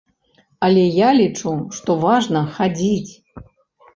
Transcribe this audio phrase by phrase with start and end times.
[0.67, 3.13] Але я лічу, што важна хадзіць.